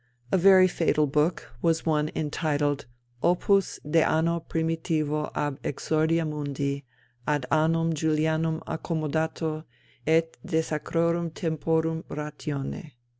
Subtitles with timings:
[0.31, 2.87] A very fatal book was one entitled
[3.21, 6.83] _Opus de anno primitivo ab exordia mundi,
[7.27, 9.63] ad annum Julianum accommodato,
[10.07, 12.93] et de sacrorum temporum ratione.